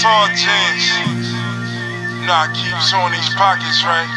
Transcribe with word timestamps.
tall 0.00 0.26
jeans. 0.34 1.30
I 2.26 2.50
keep 2.50 2.74
showing 2.90 3.14
these 3.14 3.30
pockets, 3.38 3.86
right? 3.86 4.10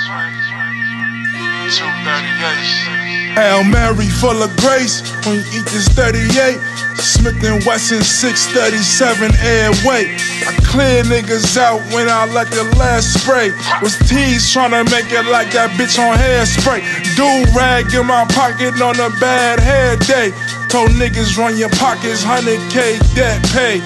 238. 1.69 3.37
Hail 3.37 3.63
Mary 3.63 4.09
full 4.09 4.41
of 4.41 4.49
grace 4.57 5.05
when 5.25 5.37
you 5.37 5.61
eat 5.61 5.67
this 5.69 5.87
38. 5.93 6.57
Smith 6.99 7.43
and 7.43 7.63
Wesson 7.65 8.01
637 8.01 9.31
Airweight. 9.39 10.09
I 10.43 10.51
clear 10.65 11.03
niggas 11.03 11.55
out 11.55 11.79
when 11.93 12.09
I 12.09 12.25
let 12.25 12.47
the 12.49 12.63
last 12.75 13.21
spray. 13.21 13.51
Was 13.81 13.97
teased 14.09 14.51
trying 14.51 14.71
to 14.71 14.83
make 14.91 15.11
it 15.11 15.25
like 15.31 15.51
that 15.53 15.71
bitch 15.77 16.01
on 16.01 16.17
hairspray. 16.17 16.81
Do 17.15 17.29
rag 17.55 17.93
in 17.93 18.07
my 18.07 18.25
pocket 18.33 18.81
on 18.81 18.99
a 18.99 19.09
bad 19.19 19.59
hair 19.59 19.95
day. 19.97 20.31
Told 20.67 20.91
niggas 20.91 21.37
run 21.37 21.57
your 21.57 21.69
pockets, 21.77 22.23
100k 22.25 23.15
debt 23.15 23.41
pay. 23.53 23.79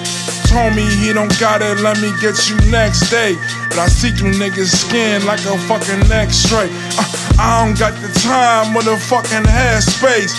Me 0.54 0.86
he 0.86 1.12
don't 1.12 1.34
got 1.40 1.62
it, 1.62 1.80
let 1.80 2.00
me 2.00 2.14
get 2.22 2.48
you 2.48 2.54
next 2.70 3.10
day. 3.10 3.34
But 3.68 3.78
I 3.78 3.88
see 3.88 4.10
through 4.10 4.34
niggas' 4.34 4.70
skin 4.70 5.26
like 5.26 5.44
a 5.46 5.58
fucking 5.66 6.10
x-ray. 6.10 6.70
Uh, 6.94 7.36
I 7.38 7.66
don't 7.66 7.76
got 7.76 7.92
the 8.00 8.08
time 8.20 8.74
or 8.76 8.82
the 8.82 8.96
fucking 8.96 9.50
headspace. 9.50 10.32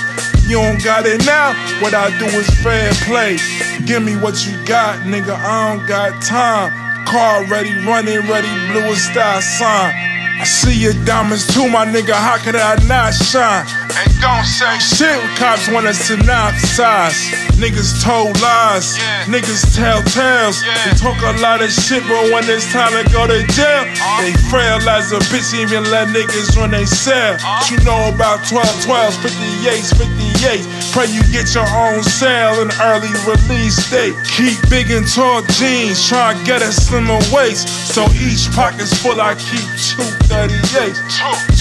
You 0.47 0.55
don't 0.55 0.81
got 0.81 1.05
it 1.05 1.25
now, 1.25 1.51
what 1.81 1.93
I 1.93 2.17
do 2.17 2.25
is 2.25 2.47
fair 2.63 2.91
play. 3.03 3.37
Give 3.85 4.01
me 4.01 4.15
what 4.15 4.47
you 4.47 4.55
got, 4.65 4.99
nigga, 5.03 5.35
I 5.35 5.75
don't 5.75 5.85
got 5.85 6.21
time. 6.23 6.71
Car 7.05 7.43
ready, 7.45 7.75
running 7.85 8.23
ready, 8.27 8.47
blue 8.71 8.95
star 8.95 9.41
sign. 9.41 9.93
I 10.39 10.45
see 10.45 10.79
your 10.79 10.93
diamonds 11.03 11.45
too, 11.53 11.67
my 11.69 11.85
nigga, 11.85 12.13
how 12.13 12.37
could 12.37 12.55
I 12.55 12.75
not 12.87 13.13
shine? 13.13 13.67
And 13.97 14.11
don't 14.19 14.43
say 14.43 14.77
Shit, 14.79 15.19
cops 15.37 15.69
want 15.69 15.87
us 15.87 16.07
to 16.07 16.15
synopsize. 16.15 17.31
Niggas 17.55 18.03
told 18.03 18.39
lies, 18.41 18.97
Yeah. 18.97 19.23
niggas 19.25 19.63
tell 19.75 20.03
tales. 20.03 20.61
Yeah. 20.61 20.75
They 20.85 20.93
talk 20.99 21.15
a 21.23 21.39
lot 21.39 21.61
of 21.61 21.71
shit, 21.71 22.03
but 22.07 22.31
when 22.31 22.43
it's 22.49 22.71
time 22.73 22.91
to 22.91 23.03
go 23.11 23.25
to 23.27 23.39
jail, 23.55 23.87
uh-huh. 23.87 24.21
they 24.21 24.33
frail 24.51 24.77
as 24.89 25.11
a 25.11 25.19
bitch, 25.31 25.53
even 25.53 25.83
let 25.91 26.09
niggas 26.09 26.57
run 26.57 26.71
they 26.71 26.85
cell. 26.85 27.35
Uh-huh. 27.35 27.71
You 27.71 27.77
know 27.85 28.09
about 28.13 28.45
12, 28.47 28.65
12s, 28.83 29.15
58s, 29.23 29.93
58s. 29.95 30.91
Pray 30.91 31.07
you 31.07 31.23
get 31.31 31.53
your 31.55 31.67
own 31.67 32.03
sale 32.03 32.61
and 32.61 32.71
early 32.83 33.11
release 33.25 33.89
date. 33.89 34.15
Keep 34.35 34.69
big 34.69 34.91
and 34.91 35.07
tall 35.07 35.41
jeans, 35.55 36.07
try 36.07 36.33
to 36.33 36.43
get 36.45 36.61
a 36.61 36.71
slimmer 36.71 37.19
waist. 37.31 37.67
So 37.93 38.03
each 38.19 38.51
pocket's 38.51 38.93
full, 39.01 39.19
I 39.21 39.35
keep 39.35 39.63
two 39.79 40.03
38s, 40.27 40.99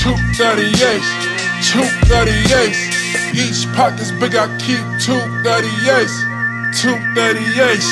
two 0.02 0.14
38s, 0.34 1.06
two 1.64 1.80
38s. 2.12 2.76
Each 3.34 3.66
pocket's 3.74 4.10
big, 4.12 4.36
I 4.36 4.46
keep 4.58 4.84
two 5.00 5.16
38s, 5.42 6.12
two 6.76 6.94
38s, 7.16 7.88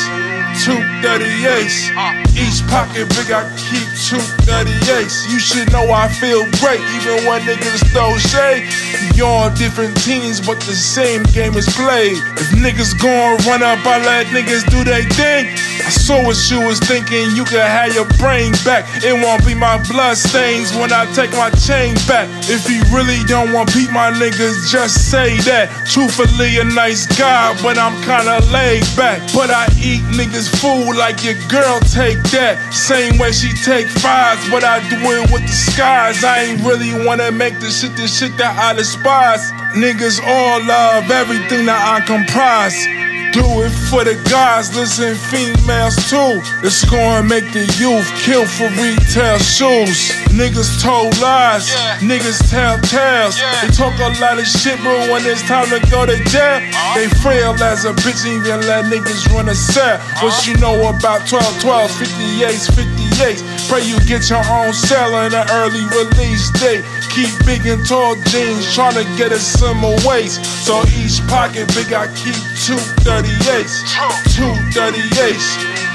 two 0.63 0.77
38s. 1.01 1.91
Each 2.37 2.61
pocket 2.69 3.09
big, 3.17 3.33
I 3.33 3.49
keep 3.57 3.89
two 3.97 4.21
38s. 4.45 5.31
You 5.33 5.39
should 5.39 5.73
know 5.73 5.91
I 5.91 6.09
feel 6.09 6.45
great, 6.61 6.85
even 7.01 7.25
when 7.25 7.41
niggas 7.43 7.83
throw 7.93 8.17
shade. 8.19 8.69
You're 9.17 9.27
on 9.27 9.55
different 9.55 9.97
teams, 10.03 10.41
but 10.41 10.61
the 10.61 10.75
same 10.75 11.23
game 11.33 11.55
is 11.55 11.69
played. 11.75 12.19
If 12.37 12.53
niggas 12.53 13.01
gon' 13.01 13.39
run 13.49 13.63
up, 13.63 13.85
I 13.87 14.05
let 14.05 14.27
niggas 14.27 14.69
do 14.71 14.85
their 14.85 15.03
thing. 15.17 15.57
I 15.85 15.91
saw 15.91 16.23
what 16.25 16.39
you 16.51 16.61
was 16.61 16.79
thinking, 16.79 17.35
you 17.35 17.45
could 17.45 17.61
have 17.61 17.95
your 17.95 18.07
brain 18.19 18.53
back. 18.65 18.87
It 19.03 19.13
won't 19.13 19.45
be 19.45 19.55
my 19.55 19.83
blood 19.91 20.17
stains 20.17 20.75
when 20.77 20.93
I 20.93 21.11
take 21.13 21.33
my 21.33 21.51
chain 21.51 21.95
back. 22.07 22.29
If 22.47 22.71
you 22.71 22.83
really 22.95 23.19
don't 23.27 23.53
want 23.53 23.75
beat 23.75 23.91
my 23.91 24.11
niggas, 24.13 24.71
just 24.71 25.11
say 25.11 25.39
that. 25.51 25.71
Truthfully, 25.91 26.59
a 26.59 26.65
nice 26.65 27.07
guy, 27.19 27.51
but 27.63 27.79
I'm 27.79 27.99
kinda 28.03 28.39
laid 28.53 28.87
back. 28.97 29.21
But 29.35 29.51
I 29.51 29.67
eat 29.83 30.03
niggas' 30.15 30.49
food 30.61 30.95
like 30.95 31.25
your 31.25 31.35
girl 31.49 31.81
take 31.81 32.23
that. 32.31 32.59
Same 32.73 33.19
way 33.19 33.33
she 33.33 33.53
take 33.65 33.89
fries, 33.89 34.39
but 34.51 34.63
I 34.63 34.79
do 34.89 34.97
it 35.19 35.31
with 35.33 35.43
the 35.43 35.57
skies. 35.73 36.23
I 36.23 36.45
ain't 36.45 36.63
really 36.63 36.95
wanna 37.05 37.33
make 37.33 37.59
the 37.59 37.71
shit 37.71 37.97
the 37.97 38.07
shit 38.07 38.37
that 38.39 38.57
I 38.57 38.73
despise. 38.75 39.51
Niggas 39.75 40.21
all 40.23 40.63
love 40.65 41.11
everything 41.11 41.67
that 41.67 41.83
I 41.83 42.05
comprise. 42.07 43.02
Do 43.33 43.65
it 43.65 43.73
for 43.89 44.05
the 44.05 44.13
guys, 44.29 44.77
listen, 44.77 45.17
females 45.17 45.97
too. 46.13 46.45
It's 46.61 46.85
gonna 46.85 47.25
make 47.25 47.49
the 47.57 47.65
youth 47.81 48.05
kill 48.21 48.45
for 48.45 48.69
retail 48.77 49.39
shoes. 49.41 50.13
Niggas 50.29 50.83
told 50.85 51.17
lies, 51.17 51.73
yeah. 51.73 51.97
niggas 52.05 52.45
tell 52.53 52.77
tales. 52.93 53.41
Yeah. 53.41 53.65
They 53.65 53.73
talk 53.73 53.97
a 54.05 54.13
lot 54.21 54.37
of 54.37 54.45
shit, 54.45 54.77
but 54.85 55.09
when 55.09 55.25
it's 55.25 55.41
time 55.49 55.65
to 55.73 55.81
go 55.89 56.05
to 56.05 56.17
jail, 56.29 56.61
uh-huh. 56.61 56.93
they 56.93 57.09
frail 57.25 57.57
as 57.65 57.87
a 57.87 57.97
bitch, 58.05 58.29
even 58.29 58.69
let 58.69 58.85
niggas 58.93 59.25
run 59.33 59.49
a 59.49 59.55
cell. 59.55 59.97
Uh-huh. 59.97 60.29
What 60.29 60.47
you 60.47 60.53
know 60.61 60.77
about 60.93 61.27
12, 61.27 61.61
12, 61.61 61.91
58, 61.91 62.53
58. 62.77 63.41
Pray 63.69 63.81
you 63.89 63.97
get 64.05 64.29
your 64.29 64.45
own 64.53 64.73
cell 64.75 65.17
and 65.17 65.33
an 65.33 65.49
early 65.57 65.85
release 65.97 66.51
date. 66.61 66.85
Keep 67.13 67.33
big 67.45 67.65
and 67.65 67.85
tall 67.87 68.17
jeans, 68.29 68.75
trying 68.75 68.97
to 68.97 69.05
get 69.17 69.33
a 69.33 69.39
similar 69.39 69.97
waist. 70.05 70.45
So 70.65 70.81
each 71.01 71.21
pocket 71.29 71.69
big, 71.73 71.93
I 71.93 72.09
keep 72.13 72.37
two 72.65 72.81
30 73.05 73.22
238s, 73.23 73.87
238s. 74.35 75.47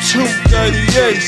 238s. 0.07 1.27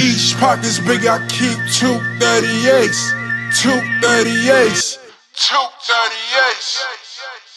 Each 0.00 0.36
pocket's 0.38 0.78
big, 0.78 1.04
I 1.06 1.18
keep 1.28 1.58
238s. 1.68 3.12
238s. 3.52 4.98
238s. 5.34 7.49